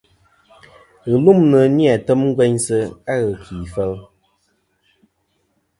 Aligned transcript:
Ghɨlûmnɨ 1.09 1.59
ni-a 1.75 1.95
tem 2.05 2.21
gveynsɨ 2.35 2.77
a 3.11 3.13
ghɨkì 3.25 3.57
fel. 3.73 3.91